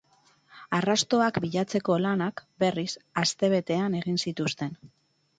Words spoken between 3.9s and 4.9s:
egin zituzten.